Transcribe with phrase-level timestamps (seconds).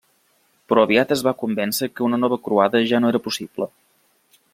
[0.71, 3.69] Però aviat es va convèncer que una nova croada ja no era possible.